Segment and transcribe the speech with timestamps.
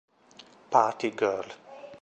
[0.71, 1.45] Party Girl